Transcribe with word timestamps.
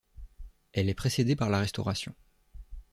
Elle 0.73 0.89
est 0.89 0.95
précédée 0.95 1.35
par 1.35 1.51
la 1.51 1.59
restauration. 1.59 2.15